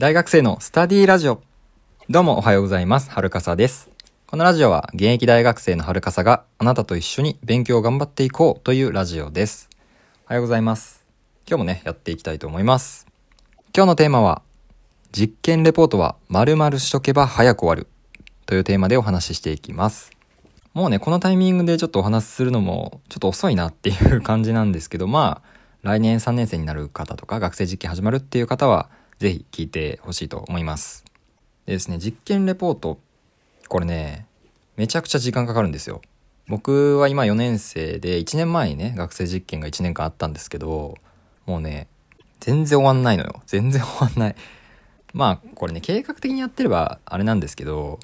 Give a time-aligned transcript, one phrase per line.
[0.00, 1.42] 大学生のスタディラジオ。
[2.08, 3.10] どうもおはようございます。
[3.10, 3.90] はるかさです。
[4.26, 9.68] このラジオは現役大学生のはるかさがあなたと一緒に勉強を頑張っていこうというラジオです。
[10.24, 11.04] おはようございます。
[11.46, 13.06] 今日もね、やっていきたいと思います。
[13.76, 14.40] 今日のテーマは、
[15.12, 17.86] 実験レポートは〇〇しとけば早く終わる
[18.46, 20.12] というテーマでお話ししていきます。
[20.72, 25.50] もうね、このタイミングでちょっとお話しするのもちょっと遅いなっていう感じなんですけど、まあ、
[25.82, 28.88] 来年3年生になる方とか学生実験始まるっていう方は、
[29.20, 31.04] ぜひ聞いてほしいと思います。
[31.66, 32.98] でですね、実験レポート、
[33.68, 34.26] これね、
[34.76, 36.00] めちゃくちゃ時間かかるんですよ。
[36.48, 40.96] 僕は今4年生で1年前にね、学生実験が1年間あったんですけど、
[41.44, 41.86] もうね、
[42.40, 43.42] 全然終わんないのよ。
[43.44, 44.36] 全然終わんない。
[45.12, 48.00] まあ、これね、計画的にやってればあれなんですけど、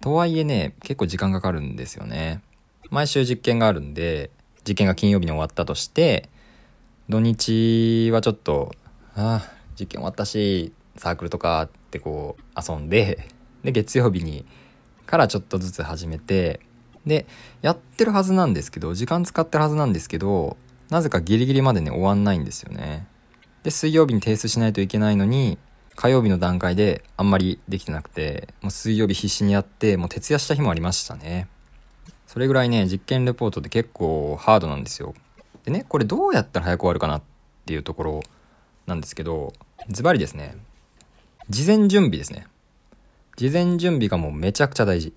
[0.00, 2.42] とはいえね、結構時間かかるんですよね。
[2.90, 4.30] 毎週実験があるんで、
[4.66, 6.28] 実験が金曜日に終わったとして、
[7.08, 8.74] 土日はちょっと、
[9.14, 13.28] ああ、実験終わったし、サークルとかってこう遊んで、
[13.64, 14.44] で、月曜日に
[15.06, 16.60] からちょっとずつ始めて、
[17.06, 17.26] で、
[17.60, 20.56] やってるはずなんですけど、時間使ってるはずなんですけど、
[20.90, 23.06] なぜかギリギリまでね、終わんないんですよね。
[23.62, 25.58] で、水曜日に提出しないといけないのに、
[25.94, 31.48] 火曜日の段階であんまりできてなくて、もう水曜日必死にやって、もう徹夜した日もありましたね。
[32.26, 35.14] それぐらいね、実験レポートって結構ハードなんですよ。
[35.64, 37.22] でね、これどうやったら早く終わるかなっ
[37.66, 38.22] ていうところ
[38.86, 39.52] なんですけど、
[39.88, 40.56] ズバリですね、
[41.48, 42.46] 事前準備ですね。
[43.36, 45.12] 事前準備がもうめちゃくちゃ大事。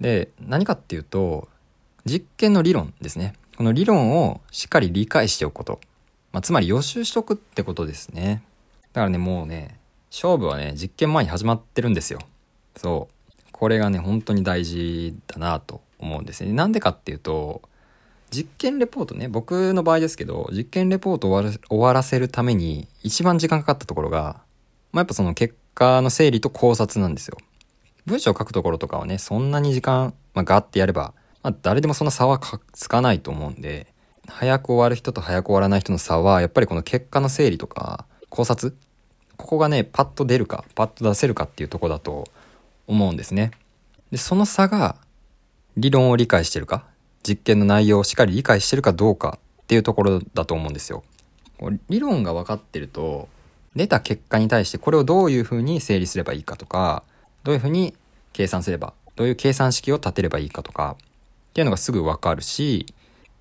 [0.00, 1.48] で、何かっていうと、
[2.04, 3.34] 実験の理論ですね。
[3.56, 5.80] この理論をしっかり理解しておくこと。
[6.32, 8.42] まあ、つまり予習しとくってことですね。
[8.92, 9.78] だからね、もうね、
[10.10, 12.20] 勝負はね、実験前に始まってるんですよ。
[12.76, 13.42] そう。
[13.52, 16.52] これがね、本当に大事だなと思うんですね。
[16.52, 17.62] なんでかっていうと、
[18.36, 24.42] 実験レポートね、僕の場合ですけど、実験レポートを終わら終わらせるために一番時間かかったところが、
[24.92, 27.38] まあ、やっぱその結果の整理と考察なんですよ。
[28.04, 32.38] 文章を書くところとかはね、そんなに時間、まあ、ガーってやれば、まあ、誰でもそんな差は
[32.72, 33.86] つかないと思うんで、
[34.28, 38.76] 早く終わる人と早く終わらない人の差は、やっぱりこの結果の整理とか考察
[39.36, 42.26] ここがね、パッと出るか、パッと出せるかっていうとこだと
[42.86, 43.52] 思うんですね。
[44.10, 44.96] で、その差が、
[45.76, 46.86] 理論を理解してるか、
[47.26, 51.02] 実験の内容をしっかり理解してるかどうかっていうところだと思うんですよ。
[51.88, 53.28] 理論が分かってると、
[53.74, 57.02] 出た結果に対してこれをどういうふうに整理すればいいかとか、
[57.42, 57.94] どういうふうに
[58.32, 62.86] 計算すれば、どういう計算式を立てればいいかとか、っていうのがすぐ分かるし、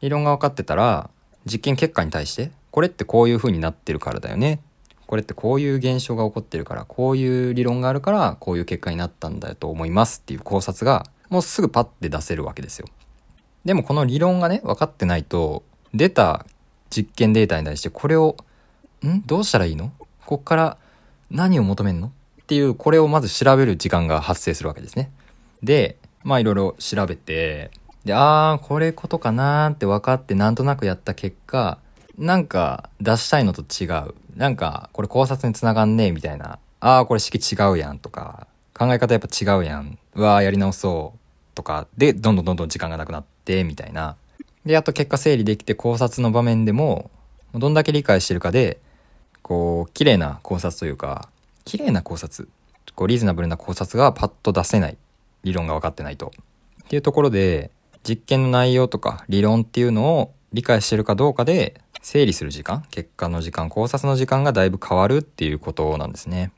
[0.00, 1.10] 理論が分かってたら、
[1.44, 4.60] 実験結果に対して、これってこういうふうになってるからだよね。
[5.06, 12.86] これってこういう現象が起こってるから、こういう理論があるから、こういう結果になったんだと思いますっていう考察が、もうすぐパッて出せるわけですよ。
[13.64, 15.62] でもこの理論がね、分かってないと、
[15.94, 16.46] 出た
[16.90, 18.36] 実験データに対してこれを、
[19.04, 19.22] ん？
[19.26, 19.92] どうしたらいいの？
[20.26, 20.78] こっから
[21.30, 22.08] 何を求めんの？
[22.08, 25.10] っていう、これをまず調べる時間が発生するわけですね。
[25.62, 27.70] で、まあいろいろ調べて、
[28.04, 31.78] で、あー、これことかなーって分かってなんとなくやった結果、
[32.18, 34.14] なんか出したいのと違う。
[34.36, 36.58] なんか、これ考察につながんねえみたいな。
[36.80, 39.98] あー、これ式違うやんとか、考え方やっぱ違うやん。
[40.14, 41.18] うわー、やり直そう。
[41.54, 44.16] とか、で、どんどんどんどん時間がなくなってて、みたいな。
[44.64, 47.10] で、やっと結果整理できて考察の場面でも、
[47.54, 48.80] どんだけ理解してるかで、
[49.42, 51.28] こう、綺麗な考察というか、
[51.64, 52.48] 綺麗な考察。
[52.94, 54.96] こう、リーズナブルな考察がパッと出せない。
[55.44, 56.32] 理論が分かってないと。
[56.84, 57.70] っていうところで、
[58.04, 66.50] 実験の内容とか理論っていうのを理解してるかどうかで、整理する時間、結果の時間、考察の時間がだいぶ変わるっていうことなんですね。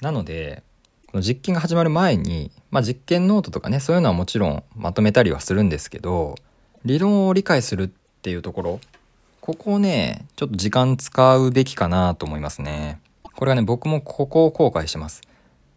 [0.00, 0.62] なので、
[1.10, 6.36] この実験が始まる前に、まあ実験ノートとかね、そういうのはもちろんまとめたりはするんですけど、
[6.84, 7.88] 理論を理解するっ
[8.22, 8.80] ていうところ、
[9.40, 13.00] ここをね、ちょっと時間使うべきかなと思いますね。
[13.34, 15.22] これはね、僕もここを後悔してます。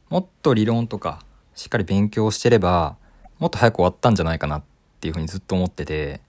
[0.10, 2.96] もっと理論とか、しっかり勉強してれば、
[3.40, 4.64] もっと早く終わったんじゃないかなっ
[5.00, 6.22] ていうふうにずっと思ってて、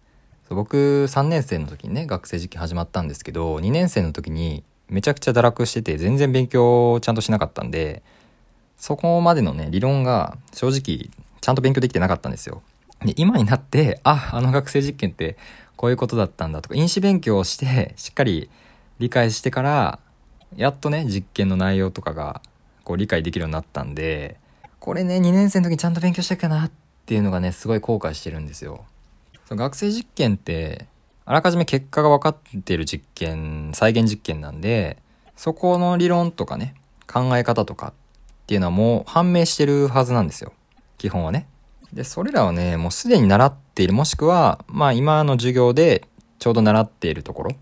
[0.48, 0.76] 僕
[1.10, 8.02] 3年生の時にね、学生実験始まったんですけど、2年生の時にめちゃくちゃ堕落してて、全然勉強ちゃんとしなかったんで、
[8.76, 11.10] そこまでのね、理論が正直
[11.40, 12.62] ちゃんと勉強できてなかったんですよ。
[13.04, 15.36] で、今になって、あ、あの学生実験って
[15.76, 18.50] こういうことだったんだとか、因子勉強をして、しっかり
[18.98, 19.98] 理解してから、
[20.56, 22.40] やっとね、実験の内容とかが
[22.84, 24.38] こう理解できるようになったんで、
[24.78, 26.70] これね、2年生の時にちゃんと勉強したかなっ
[27.06, 28.84] ていうのがね、すごい後悔してるんですよ。
[29.46, 30.86] その学生実験って、
[31.26, 34.98] あらかじめ結果が分かってる実験、再現実験なんで、
[35.36, 36.74] そこの理論とかね、
[37.06, 37.92] 考え方とかっ
[38.44, 40.52] っていうのはもう判明してるはずなんですよ。
[40.98, 41.48] 基本はね。
[41.94, 46.06] で、それらはね、もうすでに習っている、もしくは、まあ今の授業で
[46.38, 47.52] ちょうど習っているところ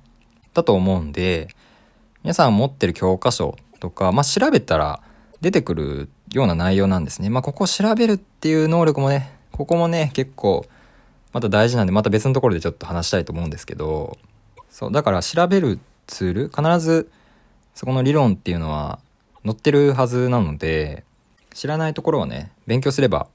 [0.55, 1.49] だと思うんで、
[2.25, 5.01] 皆さん持ってる教科書とか、まあ調べたら
[5.41, 7.31] 出てくるような内容なんですね。
[7.31, 10.67] まあ、ここを調べるっていう能力もね、ここもね、結構、
[11.33, 14.19] また大事なんで、また別のところでちょっと話したいと思うんですけど、
[14.71, 17.11] そう、だから調べるツール、必ず
[17.75, 18.99] そこの理論っていうのは
[19.45, 21.05] 載ってるはずなので、
[21.55, 23.29] 知らないところはね、勉強すれば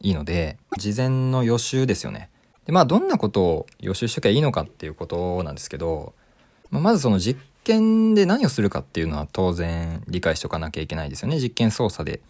[0.00, 2.28] いいので、事前の予習ですよね。
[2.66, 6.14] で、まあ、どんなことを予習しときゃいいのかっていうことなんですけど、
[6.70, 11.38] まあ、まずその実験で何をするかっていうのは当然理解しておかなきゃいけないですよね。
[11.38, 12.20] 実験操作で。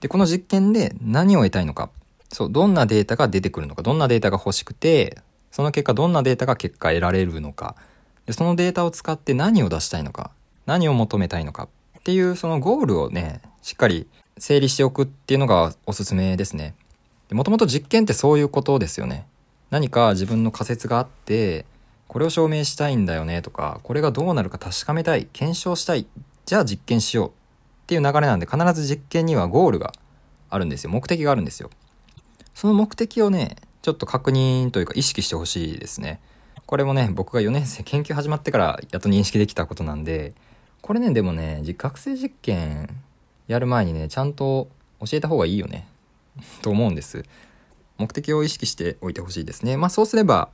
[0.00, 1.90] で、この実験で何を得たいのか。
[2.32, 5.18] そう、どんなデータが出てくるのか、どんなデータが欲しくて、
[5.50, 7.74] その結果どんなデータが結果得られるのか。
[8.30, 10.30] そのデータを使って何を出したいのか。
[10.66, 11.68] 何を求めたいのか。
[12.00, 14.08] っていうそのゴールをね、しっかり
[14.38, 16.74] 整理しておくっていうのがおすすめですね。
[17.30, 19.26] もともと実験ってそういうことですよね。
[19.70, 21.66] 何か自分の仮説があって、
[22.08, 26.06] これを証明したいんだよねとか、これがどうなるか確かめたい、検証したい、
[26.46, 27.32] じゃあ実験しようっ
[27.86, 29.92] ていう流れなんで必ず実験にはゴールが
[30.48, 30.90] あるんですよ。
[30.90, 31.70] 目的があるんですよ。
[32.54, 36.20] その目的をね、ちょっと確認というか意識してほしいですね。
[36.66, 40.34] これもね、僕が4年生研究始まってからやっと認識できたことなんで、
[40.82, 42.88] これね、でもね、学生実験
[43.46, 44.68] やる前にね、ちゃんと
[45.00, 45.86] 教えた方がいいよね。
[46.62, 47.24] と思うんです。
[47.98, 49.76] 目的を意識しておいてほしいですね。
[49.76, 50.48] まあそうすれば、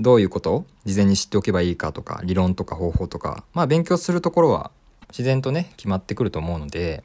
[0.00, 0.54] どういうこと？
[0.54, 4.70] を事前に知っておけばいいかとか、理論とか方法とか、まあ勉強するところは
[5.10, 7.02] 自然とね、決まってくると思うので、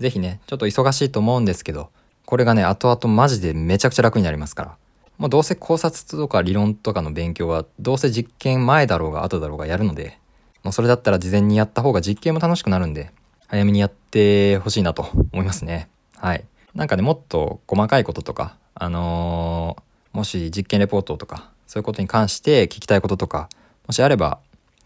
[0.00, 1.90] 是非ね、ちょっと忙しいと思うんですけど、
[2.26, 4.76] これがね、後々マジでめちゃくちゃ楽になりますから。
[5.18, 10.18] もうどうせ考察とか理論とかの勉強は、どうせ実験前だろうが後だろうがやるので、
[10.62, 13.10] もうそれだったら事前にやった方が実験も楽しくなるんで、
[13.48, 15.88] 早めにやってほしいなと思いますね。
[16.16, 16.44] はい。
[16.74, 23.48] なんかね、もっと細かいこととか、あのー、もし実験レポートとか、そういうことに関して聞きたいこととか、
[23.86, 24.38] もしあれば、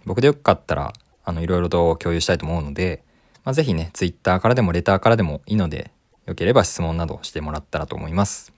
[0.04, 0.92] 僕でよかったら、
[1.24, 3.04] あの、いろいろと共有したいと思うので、
[3.44, 5.90] まあ、ぜひね、ツイッターからでもレターからでもいいので、
[6.26, 8.52] よければ質問などしてもらったらと思います。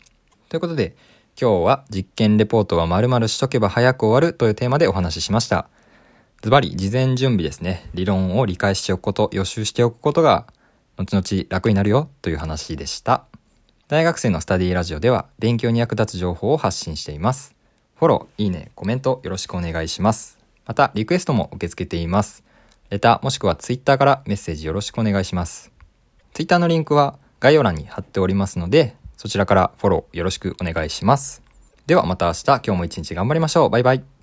[0.49, 0.97] ということで、
[1.41, 5.69] 今日は実験レポートは〇〇しとけば早く終わるというテーマでお話ししました。
[6.41, 7.89] ズバリ、事前準備ですね。
[7.95, 10.47] 理論を理解しておくこと、予習しておくことが、
[10.97, 13.25] 後々楽になるよという話でした。
[13.89, 17.57] 大学生のスタディラジオでは、勉強に役立つ情報を発信しています。
[17.97, 20.39] フォロー、いいね、コメントよろしくお願いします。
[20.65, 22.45] また、リクエストも受け付けています。
[22.91, 25.73] レターもしくはツイッターからメッセージよろしくお願いします。
[26.35, 31.43] ツイッターのリンクは概要欄に貼っておりますので、そちらからフォローよろしくお願いします。
[31.87, 33.71] ではまた明日、今日も一日頑張りましょう。
[33.71, 34.18] バイバイ。